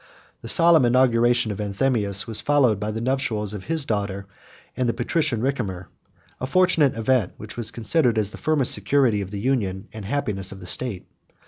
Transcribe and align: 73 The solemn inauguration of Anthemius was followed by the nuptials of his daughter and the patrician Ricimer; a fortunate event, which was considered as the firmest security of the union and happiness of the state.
73 0.39 0.39
The 0.41 0.49
solemn 0.49 0.85
inauguration 0.85 1.51
of 1.51 1.59
Anthemius 1.61 2.25
was 2.25 2.41
followed 2.41 2.79
by 2.79 2.89
the 2.89 3.01
nuptials 3.01 3.53
of 3.53 3.65
his 3.65 3.85
daughter 3.85 4.25
and 4.75 4.89
the 4.89 4.95
patrician 4.95 5.41
Ricimer; 5.41 5.89
a 6.39 6.47
fortunate 6.47 6.95
event, 6.95 7.33
which 7.37 7.55
was 7.55 7.69
considered 7.69 8.17
as 8.17 8.31
the 8.31 8.39
firmest 8.39 8.71
security 8.71 9.21
of 9.21 9.29
the 9.29 9.39
union 9.39 9.89
and 9.93 10.03
happiness 10.03 10.51
of 10.51 10.59
the 10.59 10.65
state. 10.65 11.05